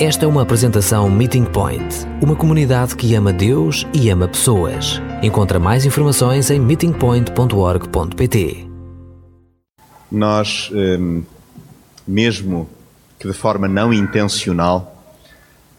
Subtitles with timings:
[0.00, 5.02] Esta é uma apresentação Meeting Point, uma comunidade que ama Deus e ama pessoas.
[5.24, 8.68] Encontra mais informações em meetingpoint.org.pt.
[10.08, 11.24] Nós, hum,
[12.06, 12.70] mesmo
[13.18, 15.04] que de forma não intencional,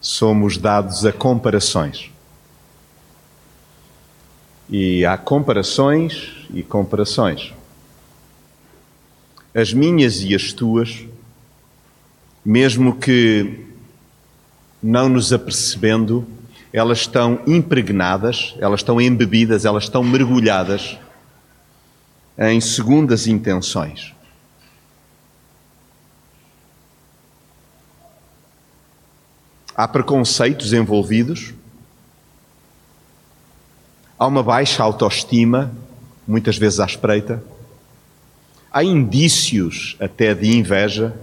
[0.02, 2.10] somos dados a comparações.
[4.68, 7.54] E há comparações e comparações.
[9.54, 11.06] As minhas e as tuas,
[12.44, 13.69] mesmo que
[14.82, 16.26] não nos apercebendo,
[16.72, 20.98] elas estão impregnadas, elas estão embebidas, elas estão mergulhadas
[22.38, 24.14] em segundas intenções.
[29.76, 31.54] Há preconceitos envolvidos,
[34.18, 35.72] há uma baixa autoestima,
[36.26, 37.42] muitas vezes à espreita,
[38.70, 41.14] há indícios até de inveja,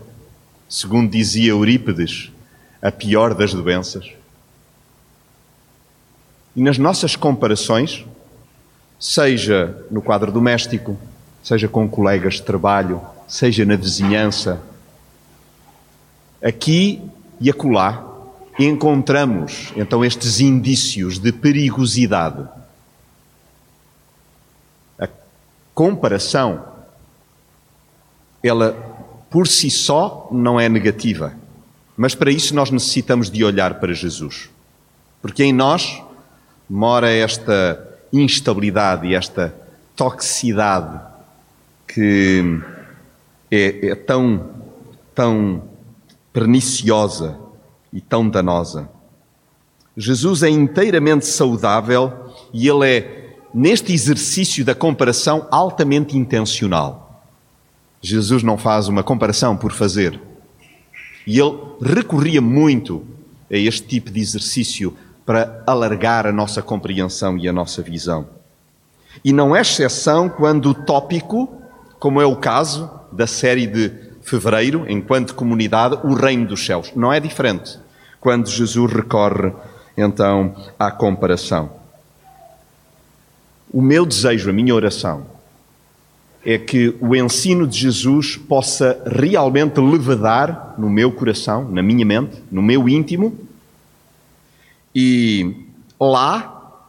[0.68, 2.32] segundo dizia Eurípides,
[2.88, 4.09] a pior das doenças.
[6.56, 8.06] E nas nossas comparações,
[8.98, 10.97] seja no quadro doméstico,
[11.44, 14.62] seja com colegas de trabalho, seja na vizinhança,
[16.42, 17.02] aqui
[17.42, 18.06] e acolá
[18.58, 22.47] encontramos então estes indícios de perigosidade.
[24.97, 25.09] A
[25.75, 26.66] comparação,
[28.42, 28.72] ela
[29.30, 31.36] por si só não é negativa.
[31.98, 34.50] Mas para isso nós necessitamos de olhar para Jesus.
[35.20, 36.02] Porque em nós
[36.70, 39.53] mora esta instabilidade e esta
[39.95, 41.02] toxicidade
[41.88, 42.62] que
[43.50, 44.48] é, é tão,
[45.16, 45.64] tão
[46.31, 47.38] perniciosa
[47.92, 48.90] e tão danosa.
[49.95, 52.14] Jesus é inteiramente saudável
[52.53, 57.23] e ele é, neste exercício da comparação, altamente intencional.
[58.00, 60.22] Jesus não faz uma comparação por fazer.
[61.28, 63.06] E ele recorria muito
[63.52, 68.30] a este tipo de exercício para alargar a nossa compreensão e a nossa visão.
[69.25, 71.53] E não é exceção quando o tópico,
[72.00, 73.91] como é o caso da série de
[74.22, 76.94] fevereiro, enquanto comunidade, o reino dos céus.
[76.96, 77.78] Não é diferente
[78.22, 79.52] quando Jesus recorre
[79.97, 81.72] então à comparação.
[83.72, 85.25] O meu desejo, a minha oração,
[86.50, 92.41] é que o ensino de Jesus possa realmente levedar no meu coração, na minha mente,
[92.50, 93.38] no meu íntimo,
[94.96, 95.66] e
[96.00, 96.80] lá,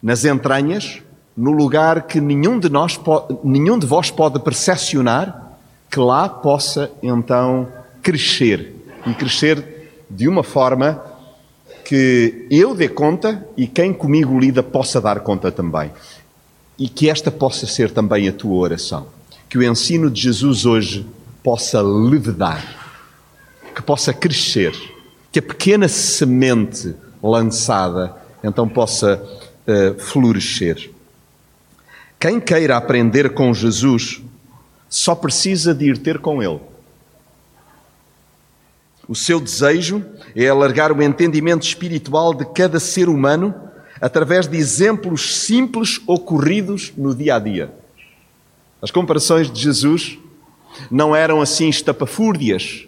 [0.00, 1.02] nas entranhas,
[1.36, 2.96] no lugar que nenhum de nós,
[3.42, 5.58] nenhum de vós pode percepcionar,
[5.90, 7.66] que lá possa então
[8.00, 8.72] crescer.
[9.04, 11.02] E crescer de uma forma
[11.84, 15.90] que eu dê conta e quem comigo lida possa dar conta também
[16.78, 19.06] e que esta possa ser também a tua oração.
[19.48, 21.06] Que o ensino de Jesus hoje
[21.42, 22.64] possa levedar,
[23.74, 24.74] que possa crescer,
[25.30, 29.22] que a pequena semente lançada então possa
[29.66, 30.90] uh, florescer.
[32.18, 34.22] Quem queira aprender com Jesus
[34.88, 36.60] só precisa de ir ter com Ele.
[39.08, 40.04] O seu desejo
[40.34, 43.54] é alargar o entendimento espiritual de cada ser humano
[44.00, 47.72] através de exemplos simples ocorridos no dia a dia.
[48.80, 50.18] As comparações de Jesus
[50.90, 52.86] não eram assim estapafúrdias,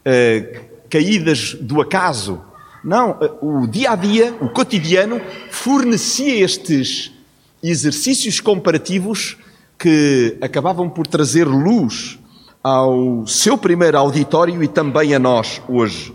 [0.00, 2.42] uh, caídas do acaso.
[2.82, 7.12] Não, uh, o dia a dia, o cotidiano, fornecia estes
[7.62, 9.36] exercícios comparativos
[9.78, 12.18] que acabavam por trazer luz
[12.62, 16.14] ao seu primeiro auditório e também a nós hoje.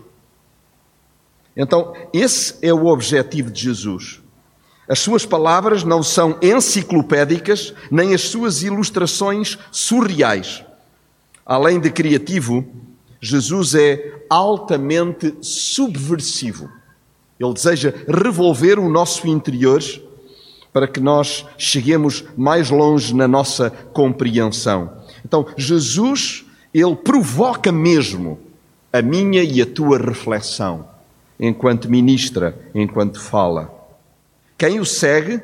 [1.57, 4.21] Então, esse é o objetivo de Jesus.
[4.87, 10.63] As suas palavras não são enciclopédicas, nem as suas ilustrações surreais.
[11.45, 12.65] Além de criativo,
[13.19, 16.69] Jesus é altamente subversivo.
[17.39, 19.81] Ele deseja revolver o nosso interior
[20.71, 24.91] para que nós cheguemos mais longe na nossa compreensão.
[25.23, 28.39] Então, Jesus, ele provoca mesmo
[28.91, 30.87] a minha e a tua reflexão,
[31.39, 33.74] enquanto ministra, enquanto fala.
[34.57, 35.41] Quem o segue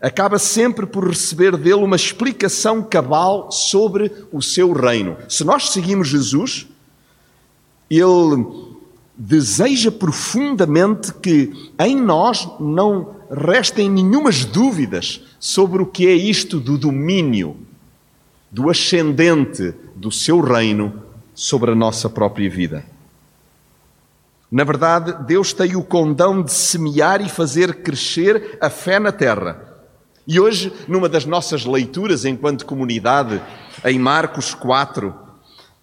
[0.00, 5.16] acaba sempre por receber dele uma explicação cabal sobre o seu reino.
[5.28, 6.66] Se nós seguimos Jesus,
[7.90, 8.46] ele
[9.16, 16.78] deseja profundamente que em nós não restem nenhumas dúvidas sobre o que é isto do
[16.78, 17.56] domínio,
[18.50, 21.02] do ascendente do seu reino
[21.34, 22.84] sobre a nossa própria vida.
[24.50, 29.70] Na verdade, Deus tem o condão de semear e fazer crescer a fé na terra.
[30.26, 33.40] E hoje, numa das nossas leituras enquanto comunidade,
[33.84, 35.14] em Marcos 4,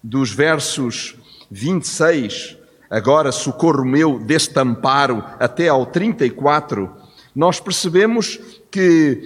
[0.02, 1.16] dos versos
[1.50, 2.56] 26
[2.90, 6.90] agora socorro meu deste amparo até ao 34,
[7.34, 8.38] nós percebemos
[8.70, 9.22] que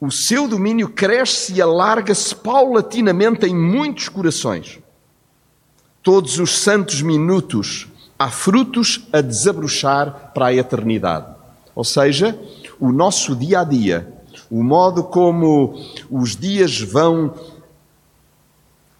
[0.00, 4.80] o seu domínio cresce e alarga-se paulatinamente em muitos corações.
[6.02, 7.88] Todos os santos minutos
[8.22, 11.26] há frutos a desabrochar para a eternidade.
[11.74, 12.38] Ou seja,
[12.78, 14.12] o nosso dia a dia,
[14.48, 15.74] o modo como
[16.08, 17.34] os dias vão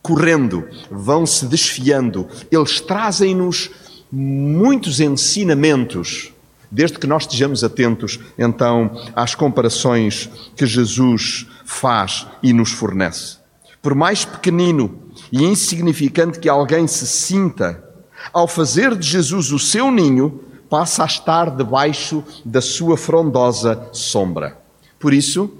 [0.03, 3.71] correndo, vão se desfiando, eles trazem-nos
[4.11, 6.33] muitos ensinamentos,
[6.69, 13.37] desde que nós estejamos atentos então às comparações que Jesus faz e nos fornece.
[13.81, 14.99] Por mais pequenino
[15.31, 17.92] e insignificante que alguém se sinta,
[18.33, 24.59] ao fazer de Jesus o seu ninho, passa a estar debaixo da sua frondosa sombra.
[24.99, 25.51] Por isso,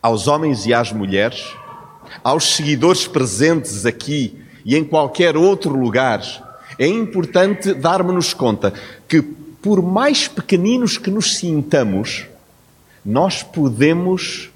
[0.00, 1.44] aos homens e às mulheres,
[2.22, 6.20] aos seguidores presentes aqui e em qualquer outro lugar,
[6.78, 8.72] é importante darmos-nos conta
[9.08, 12.26] que, por mais pequeninos que nos sintamos,
[13.04, 14.50] nós podemos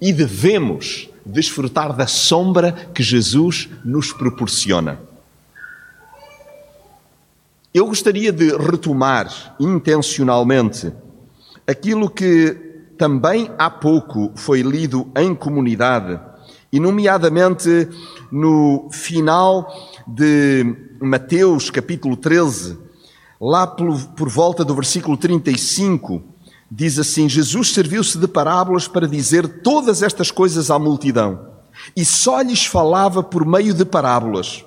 [0.00, 5.07] e devemos desfrutar da sombra que Jesus nos proporciona.
[7.78, 10.92] Eu gostaria de retomar intencionalmente
[11.64, 12.50] aquilo que
[12.98, 16.18] também há pouco foi lido em comunidade,
[16.72, 17.88] e nomeadamente
[18.32, 19.72] no final
[20.08, 22.76] de Mateus capítulo 13,
[23.40, 26.20] lá por, volta do versículo 35,
[26.68, 31.46] diz assim: Jesus serviu-se de parábolas para dizer todas estas coisas à multidão,
[31.96, 34.64] e só lhes falava por meio de parábolas.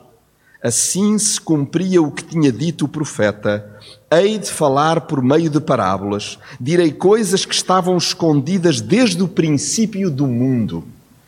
[0.63, 3.79] Assim se cumpria o que tinha dito o profeta:
[4.11, 10.09] Hei de falar por meio de parábolas, direi coisas que estavam escondidas desde o princípio
[10.11, 10.83] do mundo.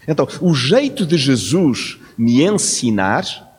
[0.07, 3.53] Então, o jeito de Jesus me ensinar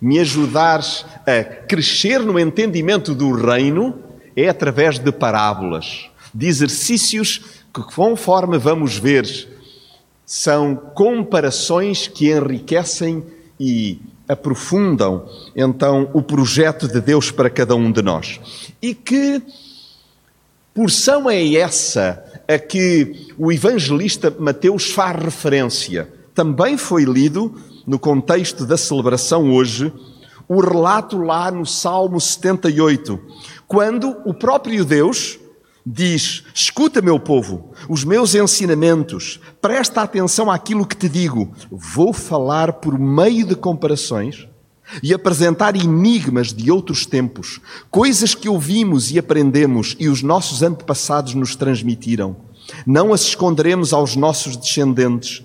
[0.00, 0.80] me ajudar
[1.26, 3.98] a crescer no entendimento do reino
[4.34, 7.42] é através de parábolas, de exercícios
[7.72, 9.26] que, conforme vamos ver,
[10.24, 13.22] são comparações que enriquecem
[13.60, 18.40] e aprofundam então o projeto de Deus para cada um de nós.
[18.80, 19.42] E que
[20.72, 26.10] porção é essa a que o evangelista Mateus faz referência?
[26.34, 27.54] Também foi lido
[27.86, 29.92] no contexto da celebração hoje,
[30.48, 33.20] o relato lá no Salmo 78,
[33.68, 35.39] quando o próprio Deus
[35.84, 41.52] diz: Escuta, meu povo, os meus ensinamentos, presta atenção àquilo que te digo.
[41.70, 44.48] Vou falar por meio de comparações
[45.02, 47.60] e apresentar enigmas de outros tempos,
[47.90, 52.36] coisas que ouvimos e aprendemos e os nossos antepassados nos transmitiram.
[52.86, 55.44] Não as esconderemos aos nossos descendentes,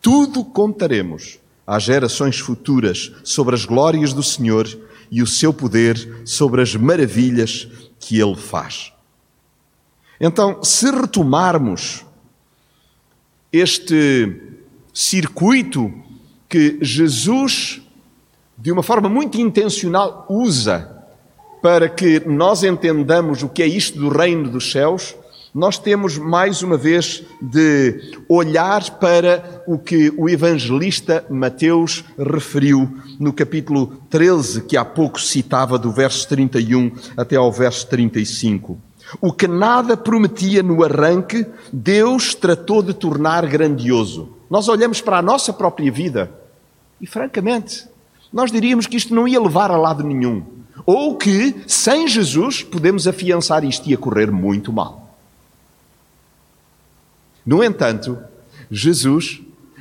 [0.00, 4.68] tudo contaremos às gerações futuras sobre as glórias do Senhor
[5.10, 7.68] e o seu poder sobre as maravilhas
[7.98, 8.92] que ele faz.
[10.24, 12.06] Então, se retomarmos
[13.52, 14.40] este
[14.94, 15.92] circuito
[16.48, 17.82] que Jesus,
[18.56, 21.04] de uma forma muito intencional, usa
[21.60, 25.16] para que nós entendamos o que é isto do reino dos céus,
[25.52, 32.88] nós temos mais uma vez de olhar para o que o evangelista Mateus referiu
[33.18, 38.78] no capítulo 13, que há pouco citava, do verso 31 até ao verso 35.
[39.20, 44.36] O que nada prometia no arranque, Deus tratou de tornar grandioso.
[44.48, 46.30] Nós olhamos para a nossa própria vida
[47.00, 47.86] e, francamente,
[48.32, 50.44] nós diríamos que isto não ia levar a lado nenhum.
[50.86, 55.16] Ou que, sem Jesus, podemos afiançar isto ia correr muito mal.
[57.44, 58.18] No entanto,
[58.70, 59.40] Jesus,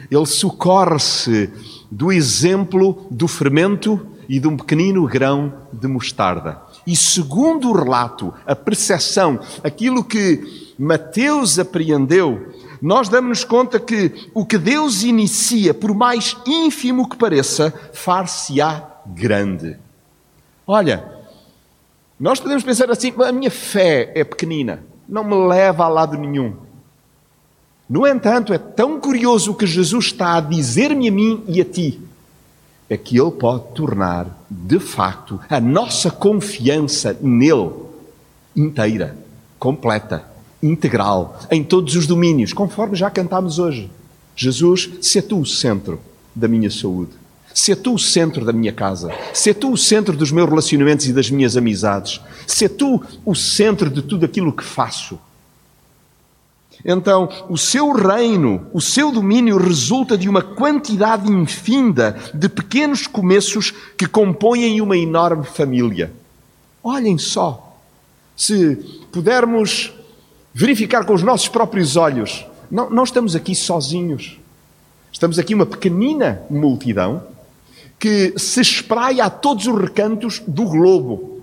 [0.09, 1.49] ele socorre-se
[1.89, 6.61] do exemplo do fermento e de um pequenino grão de mostarda.
[6.85, 14.45] E segundo o relato, a percepção, aquilo que Mateus apreendeu, nós damos-nos conta que o
[14.45, 19.77] que Deus inicia, por mais ínfimo que pareça, far-se-á grande.
[20.65, 21.21] Olha,
[22.19, 26.55] nós podemos pensar assim: a minha fé é pequenina, não me leva a lado nenhum.
[27.87, 31.65] No entanto, é tão curioso o que Jesus está a dizer-me a mim e a
[31.65, 31.99] ti.
[32.91, 37.71] É que Ele pode tornar, de facto, a nossa confiança nele
[38.53, 39.17] inteira,
[39.57, 40.25] completa,
[40.61, 43.89] integral, em todos os domínios, conforme já cantámos hoje.
[44.35, 46.01] Jesus, se é tu o centro
[46.35, 47.11] da minha saúde,
[47.53, 50.49] se é tu o centro da minha casa, se é tu o centro dos meus
[50.49, 52.19] relacionamentos e das minhas amizades,
[52.61, 55.17] é tu o centro de tudo aquilo que faço
[56.83, 63.71] Então, o seu reino, o seu domínio resulta de uma quantidade infinda de pequenos começos
[63.97, 66.11] que compõem uma enorme família.
[66.83, 67.77] Olhem só,
[68.35, 68.75] se
[69.11, 69.93] pudermos
[70.53, 74.39] verificar com os nossos próprios olhos, não, não estamos aqui sozinhos.
[75.11, 77.23] Estamos aqui uma pequenina multidão
[77.99, 81.41] que se espraia a todos os recantos do globo.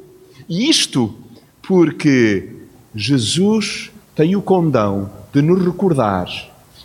[0.49, 1.15] E isto
[1.63, 2.49] porque
[2.95, 6.27] Jesus tem o condão de nos recordar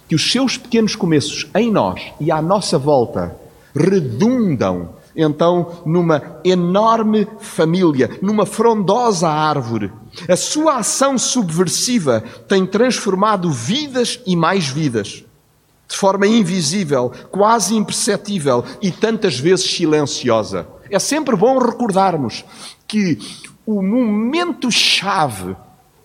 [0.07, 3.35] que os seus pequenos começos em nós e à nossa volta
[3.75, 9.91] redundam então numa enorme família, numa frondosa árvore.
[10.29, 15.23] A sua ação subversiva tem transformado vidas e mais vidas,
[15.87, 20.67] de forma invisível, quase imperceptível e tantas vezes silenciosa.
[20.87, 22.45] É sempre bom recordarmos
[22.87, 23.17] que
[23.65, 25.55] o momento chave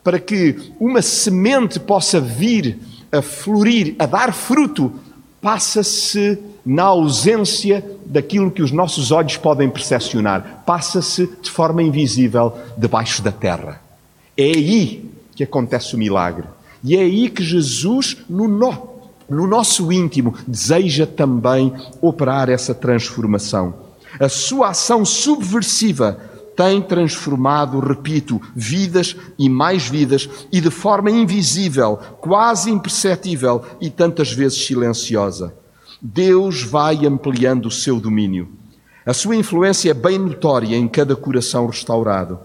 [0.02, 2.78] para que uma semente possa vir
[3.10, 4.92] a florir, a dar fruto,
[5.40, 13.22] passa-se na ausência daquilo que os nossos olhos podem percepcionar, passa-se de forma invisível debaixo
[13.22, 13.80] da terra.
[14.36, 16.44] É aí que acontece o milagre.
[16.82, 18.88] E é aí que Jesus, no, no,
[19.28, 23.74] no nosso íntimo, deseja também operar essa transformação.
[24.18, 26.20] A sua ação subversiva
[26.58, 34.32] tem transformado, repito, vidas e mais vidas e de forma invisível, quase imperceptível e tantas
[34.32, 35.54] vezes silenciosa.
[36.02, 38.48] Deus vai ampliando o seu domínio.
[39.06, 42.40] A sua influência é bem notória em cada coração restaurado.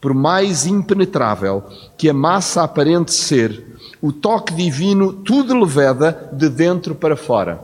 [0.00, 1.62] Por mais impenetrável
[1.96, 7.60] que a massa aparente ser, o toque divino tudo leveda de dentro para fora.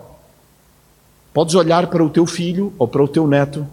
[1.34, 3.66] Podes olhar para o teu filho ou para o teu neto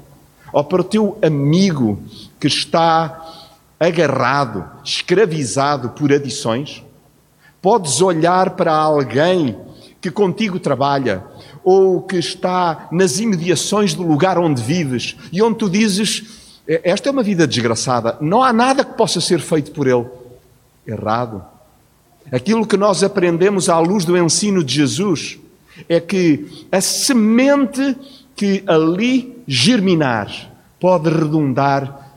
[0.55, 2.01] ou para o teu amigo
[2.39, 6.81] que está agarrado, escravizado por adições?
[7.61, 9.57] Podes olhar para alguém
[9.99, 11.25] que contigo trabalha
[11.61, 17.11] ou que está nas imediações do lugar onde vives e onde tu dizes: Esta é
[17.11, 20.05] uma vida desgraçada, não há nada que possa ser feito por ele.
[20.87, 21.43] Errado.
[22.31, 25.37] Aquilo que nós aprendemos à luz do ensino de Jesus
[25.89, 27.97] é que a semente
[28.35, 32.11] que ali germinar pode redundar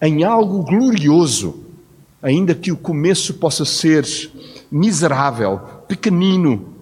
[0.00, 1.64] em algo glorioso,
[2.22, 4.06] ainda que o começo possa ser
[4.70, 6.74] miserável, pequenino,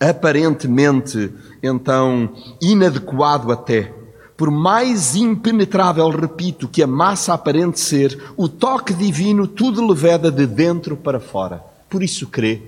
[0.00, 1.32] aparentemente
[1.62, 2.30] então
[2.60, 3.94] inadequado até.
[4.36, 10.46] Por mais impenetrável, repito, que a massa aparente ser, o toque divino tudo leveda de
[10.46, 11.60] dentro para fora.
[11.90, 12.62] Por isso crê.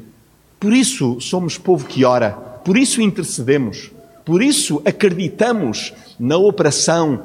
[0.59, 2.33] Por isso somos povo que ora.
[2.33, 3.93] Por isso intercedemos.
[4.25, 7.23] Por isso acreditamos na operação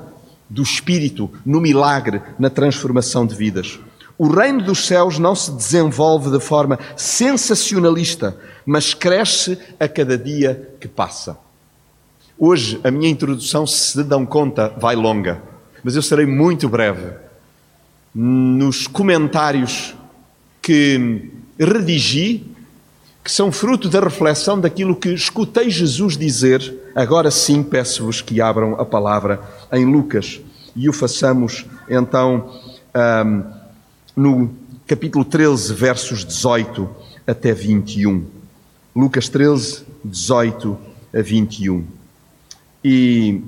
[0.49, 3.79] do Espírito, no milagre, na transformação de vidas.
[4.17, 10.69] O reino dos céus não se desenvolve de forma sensacionalista, mas cresce a cada dia
[10.79, 11.37] que passa.
[12.37, 15.41] Hoje, a minha introdução, se dão conta, vai longa,
[15.83, 17.13] mas eu serei muito breve.
[18.13, 19.93] Nos comentários
[20.61, 22.54] que redigi,
[23.25, 28.79] que são fruto da reflexão daquilo que escutei Jesus dizer, agora sim peço-vos que abram
[28.79, 29.41] a palavra
[29.73, 30.39] em Lucas
[30.75, 32.53] e o façamos então
[33.25, 33.43] um,
[34.15, 34.53] no
[34.85, 36.87] capítulo 13, versos 18
[37.25, 38.27] até 21.
[38.95, 40.77] Lucas 13, 18
[41.11, 41.83] a 21.
[42.83, 43.41] E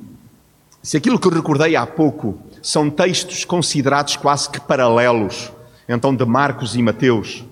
[0.81, 5.51] se aquilo que recordei há pouco são textos considerados quase que paralelos,
[5.87, 7.45] então de Marcos e Mateus,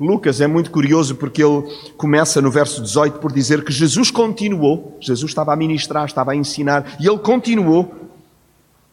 [0.00, 1.62] Lucas é muito curioso porque ele
[1.98, 6.36] começa no verso 18 por dizer que Jesus continuou, Jesus estava a ministrar, estava a
[6.36, 7.94] ensinar, e ele continuou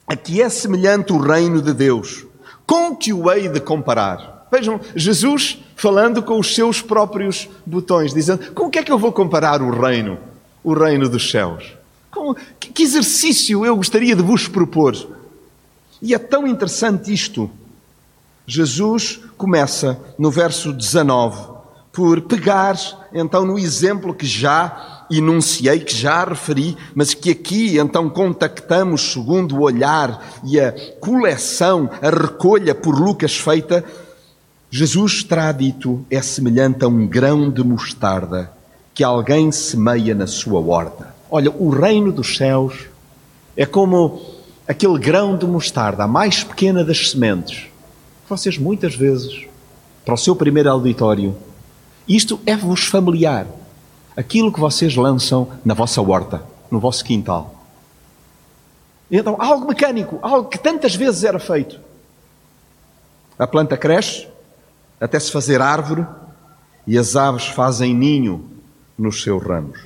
[0.06, 2.26] a que é semelhante o reino de Deus.
[2.66, 4.48] Com que o hei de comparar?
[4.52, 9.00] Vejam, Jesus falando com os seus próprios botões, dizendo: com o que é que eu
[9.00, 10.18] vou comparar o reino,
[10.62, 11.74] o reino dos céus?
[12.12, 14.94] Com, que exercício eu gostaria de vos propor?
[16.02, 17.50] E é tão interessante isto
[18.50, 21.58] Jesus começa no verso 19
[21.92, 22.77] por pegar
[23.13, 29.58] então no exemplo que já enunciei, que já referi, mas que aqui então contactamos segundo
[29.58, 33.84] o olhar e a coleção, a recolha por Lucas feita.
[34.72, 38.50] Jesus terá dito é semelhante a um grão de mostarda
[38.94, 41.13] que alguém semeia na sua horta.
[41.30, 42.86] Olha, o reino dos céus
[43.58, 44.22] é como
[44.66, 47.68] aquele grão de mostarda, a mais pequena das sementes
[48.29, 49.46] vocês muitas vezes,
[50.03, 51.36] para o seu primeiro auditório,
[52.07, 53.48] isto é-vos familiar.
[54.15, 57.55] Aquilo que vocês lançam na vossa horta, no vosso quintal.
[59.10, 61.79] Então, algo mecânico, algo que tantas vezes era feito.
[63.38, 64.27] A planta cresce,
[65.00, 66.05] até se fazer árvore,
[66.86, 68.50] e as aves fazem ninho
[68.98, 69.79] nos seus ramos.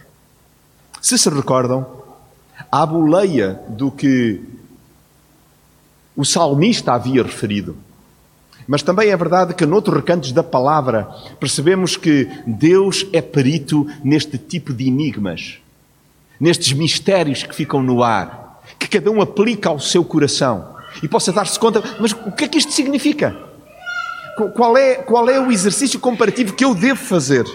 [1.02, 1.86] Se se recordam,
[2.72, 4.42] à boleia do que
[6.16, 7.76] o salmista havia referido.
[8.68, 14.38] Mas também é verdade que, noutros recantos da palavra, percebemos que Deus é perito neste
[14.38, 15.60] tipo de enigmas,
[16.40, 21.32] nestes mistérios que ficam no ar, que cada um aplica ao seu coração e possa
[21.32, 23.36] dar-se conta, mas o que é que isto significa?
[24.56, 27.46] Qual é, qual é o exercício comparativo que eu devo fazer?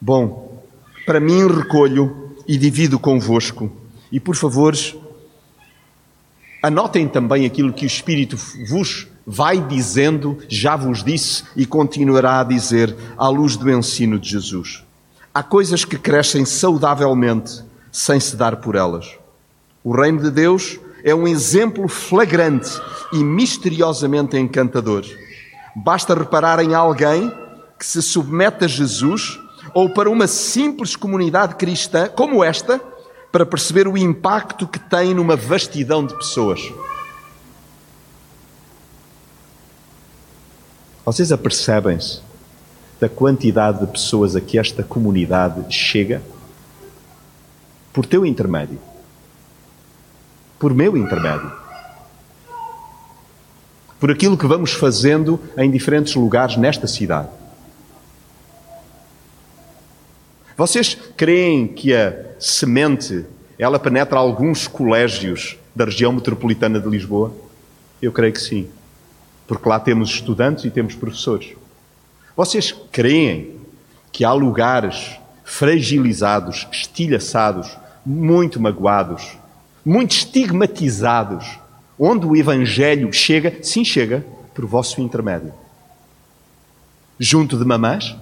[0.00, 0.64] Bom,
[1.04, 3.70] para mim recolho e divido convosco.
[4.10, 4.74] E por favor,
[6.62, 8.36] anotem também aquilo que o Espírito
[8.68, 14.28] vos vai dizendo, já vos disse e continuará a dizer à luz do ensino de
[14.28, 14.84] Jesus.
[15.32, 17.62] Há coisas que crescem saudavelmente
[17.92, 19.16] sem se dar por elas.
[19.84, 22.70] O reino de Deus é um exemplo flagrante
[23.12, 25.04] e misteriosamente encantador.
[25.74, 27.32] Basta reparar em alguém
[27.78, 29.38] que se submete a Jesus
[29.72, 32.80] ou para uma simples comunidade cristã como esta
[33.32, 36.60] para perceber o impacto que tem numa vastidão de pessoas.
[41.10, 42.20] Vocês apercebem-se
[43.00, 46.22] da quantidade de pessoas a que esta comunidade chega?
[47.92, 48.78] Por teu intermédio.
[50.56, 51.50] Por meu intermédio
[53.98, 57.28] por aquilo que vamos fazendo em diferentes lugares nesta cidade.
[60.56, 63.26] Vocês creem que a semente
[63.58, 67.34] ela penetra alguns colégios da região metropolitana de Lisboa?
[68.00, 68.70] Eu creio que sim,
[69.50, 71.56] porque lá temos estudantes e temos professores.
[72.36, 73.56] Vocês creem
[74.12, 77.76] que há lugares fragilizados, estilhaçados,
[78.06, 79.36] muito magoados,
[79.84, 81.58] muito estigmatizados,
[81.98, 85.52] onde o Evangelho chega, sim chega, por vosso intermédio.
[87.18, 88.16] Junto de mamãs,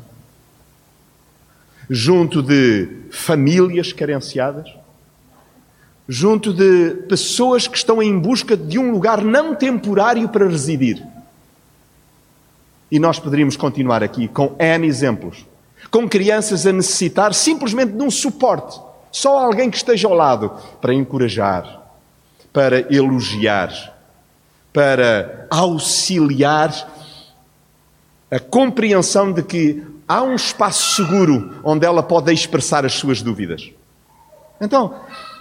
[1.91, 4.67] junto de famílias carenciadas,
[6.09, 11.07] junto de pessoas que estão em busca de um lugar não temporário para residir.
[12.91, 15.47] E nós poderíamos continuar aqui com N exemplos.
[15.91, 18.81] Com crianças a necessitar simplesmente de um suporte.
[19.13, 21.83] Só alguém que esteja ao lado para encorajar,
[22.53, 23.73] para elogiar,
[24.73, 26.73] para auxiliar
[28.31, 33.71] a compreensão de que há um espaço seguro onde ela pode expressar as suas dúvidas.
[34.61, 34.95] Então,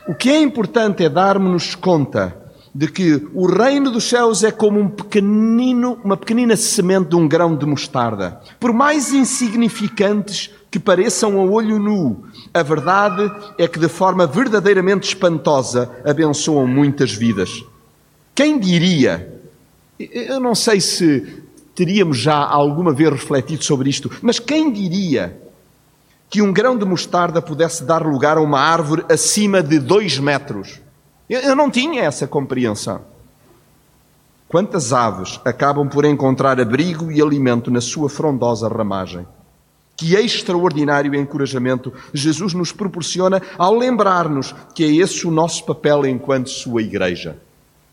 [0.07, 2.46] o que é importante é darmos-nos conta
[2.77, 7.27] de que o reino dos céus é como um pequenino, uma pequenina semente de um
[7.27, 8.39] grão de mostarda.
[8.59, 15.07] Por mais insignificantes que pareçam a olho nu, a verdade é que de forma verdadeiramente
[15.07, 17.63] espantosa abençoam muitas vidas.
[18.35, 19.41] Quem diria?
[19.97, 21.41] Eu não sei se
[21.73, 25.35] teríamos já alguma vez refletido sobre isto, mas quem diria
[26.29, 30.79] que um grão de mostarda pudesse dar lugar a uma árvore acima de dois metros?
[31.29, 33.01] Eu não tinha essa compreensão.
[34.47, 39.27] Quantas aves acabam por encontrar abrigo e alimento na sua frondosa ramagem?
[39.97, 46.49] Que extraordinário encorajamento Jesus nos proporciona ao lembrar-nos que é esse o nosso papel enquanto
[46.49, 47.37] Sua Igreja.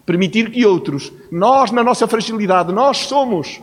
[0.06, 3.60] Permitir que outros, nós na nossa fragilidade, nós somos,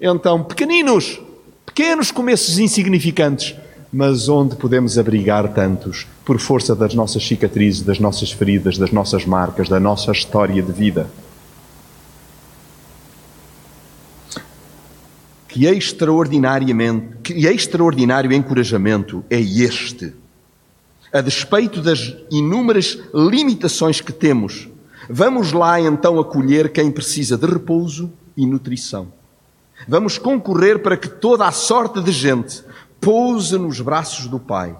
[0.00, 1.20] então, pequeninos,
[1.66, 3.54] pequenos começos insignificantes,
[3.92, 9.24] mas onde podemos abrigar tantos por força das nossas cicatrizes, das nossas feridas, das nossas
[9.24, 11.10] marcas, da nossa história de vida.
[15.48, 20.12] Que extraordinariamente, que extraordinário encorajamento é este.
[21.10, 24.68] A despeito das inúmeras limitações que temos,
[25.08, 29.10] vamos lá então acolher quem precisa de repouso e nutrição.
[29.88, 32.62] Vamos concorrer para que toda a sorte de gente
[33.00, 34.76] pouse nos braços do Pai.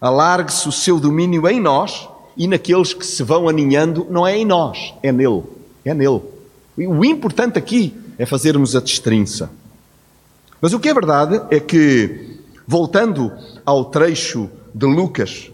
[0.00, 4.44] Alargue-se o seu domínio em nós e naqueles que se vão aninhando, não é em
[4.44, 5.42] nós, é nele.
[5.84, 6.20] É nele.
[6.76, 9.50] O importante aqui é fazermos a destrinça.
[10.60, 13.32] Mas o que é verdade é que, voltando
[13.64, 15.50] ao trecho de Lucas,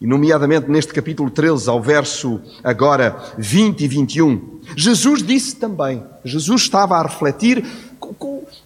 [0.00, 6.62] e nomeadamente neste capítulo 13, ao verso agora 20 e 21, Jesus disse também, Jesus
[6.62, 7.64] estava a refletir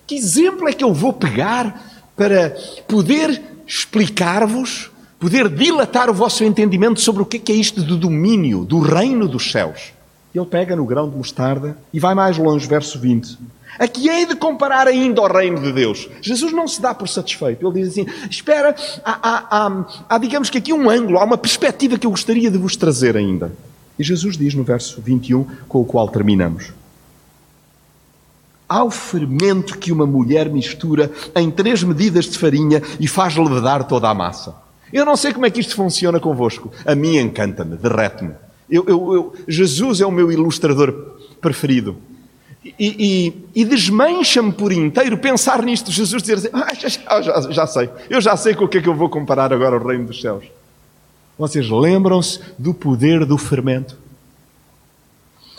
[0.06, 2.56] que exemplo é que eu vou pegar para
[2.88, 8.78] poder explicar-vos, poder dilatar o vosso entendimento sobre o que é isto do domínio, do
[8.78, 9.92] reino dos céus.
[10.34, 13.38] Ele pega no grão de mostarda e vai mais longe, verso 20.
[13.78, 16.08] A que hei de comparar ainda ao reino de Deus?
[16.20, 17.66] Jesus não se dá por satisfeito.
[17.66, 18.74] Ele diz assim: Espera,
[19.04, 22.50] há, há, há, há, digamos que aqui um ângulo, há uma perspectiva que eu gostaria
[22.50, 23.52] de vos trazer ainda.
[23.98, 26.72] E Jesus diz no verso 21, com o qual terminamos:
[28.68, 34.08] ao fermento que uma mulher mistura em três medidas de farinha e faz levedar toda
[34.08, 34.56] a massa.
[34.92, 36.70] Eu não sei como é que isto funciona convosco.
[36.84, 38.34] A mim encanta-me, derrete-me.
[38.70, 40.92] Eu, eu, eu, Jesus é o meu ilustrador
[41.40, 41.96] preferido.
[42.64, 42.74] E,
[43.54, 45.90] e, e desmancha-me por inteiro pensar nisto.
[45.92, 48.82] Jesus dizer assim, ah, já, já, já, sei, eu já sei com o que é
[48.82, 50.44] que eu vou comparar agora o reino dos céus.
[51.38, 53.96] Vocês lembram-se do poder do fermento?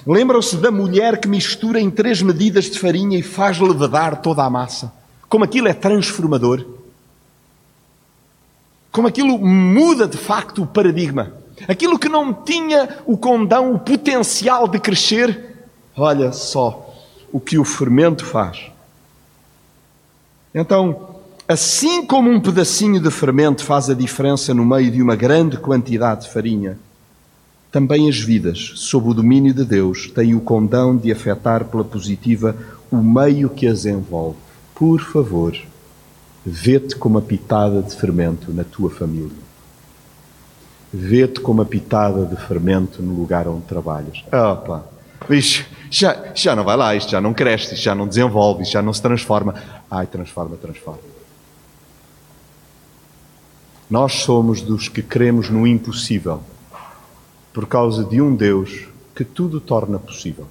[0.08, 4.50] Lembram-se da mulher que mistura em três medidas de farinha e faz levedar toda a
[4.50, 4.94] massa?
[5.28, 6.66] Como aquilo é transformador?
[8.90, 11.34] Como aquilo muda de facto o paradigma?
[11.68, 15.58] Aquilo que não tinha o condão, o potencial de crescer,
[15.98, 16.96] olha só
[17.30, 18.72] o que o fermento faz.
[20.56, 25.58] Então, assim como um pedacinho de fermento faz a diferença no meio de uma grande
[25.58, 26.80] quantidade de farinha,
[27.78, 32.58] também as vidas, sob o domínio de Deus, têm o condão de afetar pela positiva
[32.90, 34.36] o meio que as envolve.
[34.74, 35.56] Por favor,
[36.44, 39.38] vê-te como a pitada de fermento na tua família.
[40.92, 44.24] Vê-te como a pitada de fermento no lugar onde trabalhas.
[44.34, 44.84] Opa,
[45.30, 48.72] bicho, já, já não vai lá, isto já não cresce, isto já não desenvolve, isto
[48.72, 49.54] já não se transforma.
[49.92, 51.02] Ai, transforma, transforma.
[53.88, 56.42] Nós somos dos que cremos no impossível
[57.58, 60.46] por causa de um Deus que tudo torna possível.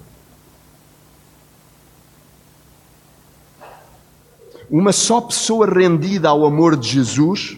[4.69, 7.55] Uma só pessoa rendida ao amor de Jesus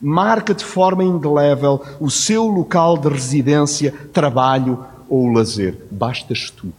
[0.00, 5.84] marca de forma indelével o seu local de residência, trabalho ou lazer.
[5.90, 6.72] Bastas tu.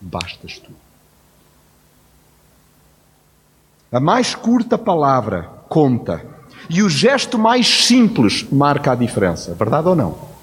[0.00, 0.70] Bastas tu.
[3.90, 6.24] A mais curta palavra conta.
[6.70, 9.54] E o gesto mais simples marca a diferença.
[9.54, 10.35] Verdade ou não?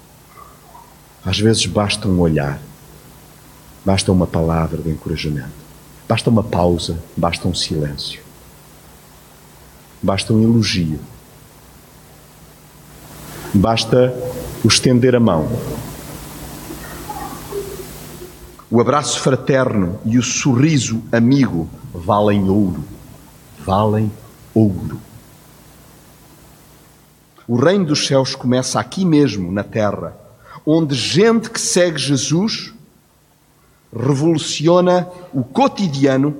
[1.24, 2.60] Às vezes basta um olhar,
[3.82, 5.48] basta uma palavra de encorajamento,
[6.06, 8.20] basta uma pausa, basta um silêncio,
[10.02, 11.00] basta um elogio,
[13.54, 14.14] basta
[14.62, 15.48] o estender a mão.
[18.70, 22.84] O abraço fraterno e o sorriso amigo valem ouro,
[23.64, 24.12] valem
[24.52, 25.00] ouro.
[27.48, 30.23] O reino dos céus começa aqui mesmo, na terra
[30.66, 32.72] onde gente que segue Jesus
[33.94, 36.36] revoluciona o cotidiano,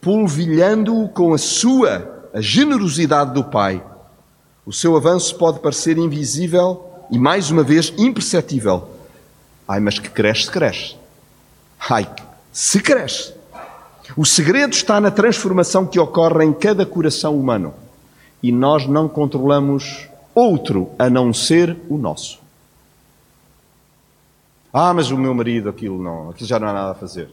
[0.00, 3.82] polvilhando-o com a sua, a generosidade do Pai.
[4.64, 8.88] O seu avanço pode parecer invisível e, mais uma vez, imperceptível.
[9.66, 10.96] Ai, mas que cresce, cresce.
[11.90, 12.08] Ai,
[12.52, 13.34] se cresce.
[14.16, 17.74] O segredo está na transformação que ocorre em cada coração humano.
[18.42, 22.41] E nós não controlamos outro a não ser o nosso.
[24.72, 27.28] Ah, mas o meu marido, aquilo não, aquilo já não há nada a fazer.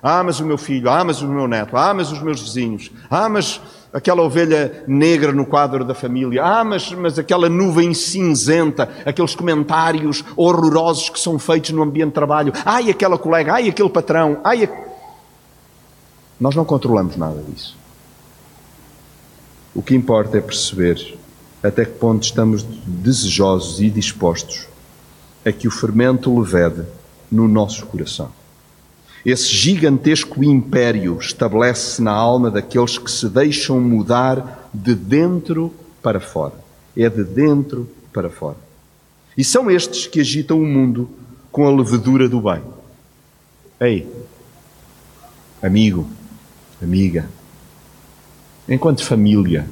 [0.00, 2.92] Ah, mas o meu filho, ah, mas o meu neto, ah, mas os meus vizinhos,
[3.10, 3.60] ah, mas
[3.92, 10.24] aquela ovelha negra no quadro da família, ah, mas, mas aquela nuvem cinzenta, aqueles comentários
[10.36, 14.64] horrorosos que são feitos no ambiente de trabalho, ai, aquela colega, ai, aquele patrão, ai.
[14.64, 14.88] A...
[16.38, 17.76] Nós não controlamos nada disso.
[19.74, 21.18] O que importa é perceber
[21.60, 24.68] até que ponto estamos desejosos e dispostos
[25.48, 26.84] é que o fermento levede
[27.30, 28.30] no nosso coração.
[29.24, 36.54] Esse gigantesco império estabelece-se na alma daqueles que se deixam mudar de dentro para fora.
[36.96, 38.56] É de dentro para fora.
[39.36, 41.08] E são estes que agitam o mundo
[41.50, 42.62] com a levedura do bem.
[43.80, 44.06] Ei,
[45.62, 46.08] amigo,
[46.82, 47.28] amiga,
[48.68, 49.68] enquanto família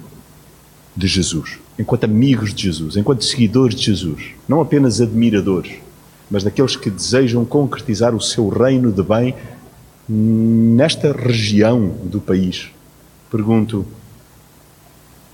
[0.97, 5.77] de Jesus, enquanto amigos de Jesus, enquanto seguidores de Jesus, não apenas admiradores,
[6.31, 9.35] mas daqueles que desejam concretizar o seu reino de bem
[10.09, 12.71] nesta região do país.
[13.31, 13.87] Pergunto: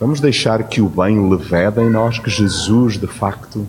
[0.00, 3.66] vamos deixar que o bem levede em nós, que Jesus de facto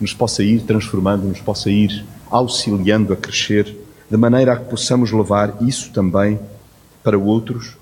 [0.00, 3.76] nos possa ir transformando, nos possa ir auxiliando a crescer,
[4.10, 6.38] de maneira a que possamos levar isso também
[7.02, 7.76] para outros?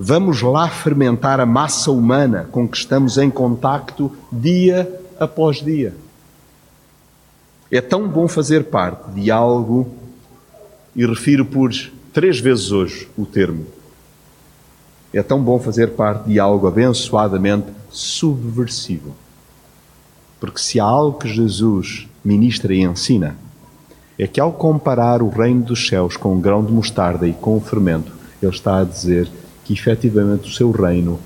[0.00, 5.92] Vamos lá fermentar a massa humana com que estamos em contacto dia após dia.
[7.68, 9.92] É tão bom fazer parte de algo,
[10.94, 11.72] e refiro por
[12.12, 13.66] três vezes hoje o termo.
[15.12, 19.16] É tão bom fazer parte de algo abençoadamente subversivo.
[20.38, 23.36] Porque se há algo que Jesus ministra e ensina,
[24.16, 27.56] é que ao comparar o reino dos céus com um grão de mostarda e com
[27.56, 29.28] o fermento, ele está a dizer
[29.68, 31.20] que efetivamente o seu reino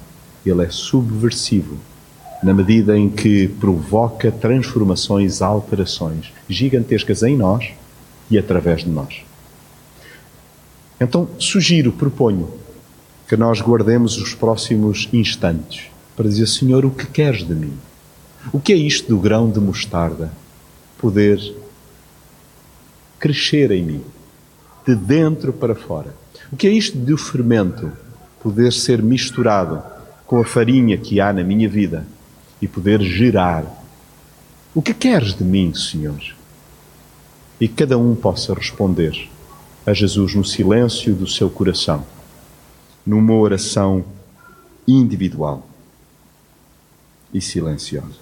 [0.44, 1.78] ele é subversivo
[2.42, 7.70] na medida em que provoca transformações, alterações gigantescas em nós
[8.28, 9.22] e através de nós.
[11.00, 12.48] Então, sugiro, proponho,
[13.28, 15.84] que nós guardemos os próximos instantes
[16.16, 17.74] para dizer: Senhor, o que queres de mim?
[18.52, 20.32] O que é isto do grão de mostarda?
[20.98, 21.38] Poder
[23.20, 24.02] crescer em mim,
[24.84, 26.12] de dentro para fora.
[26.50, 27.92] O que é isto do fermento?
[28.42, 29.82] Poder ser misturado
[30.26, 32.06] com a farinha que há na minha vida
[32.60, 33.64] e poder gerar.
[34.74, 36.20] O que queres de mim, Senhor?
[37.60, 39.28] E cada um possa responder
[39.84, 42.04] a Jesus no silêncio do seu coração,
[43.04, 44.04] numa oração
[44.86, 45.68] individual
[47.32, 48.21] e silenciosa.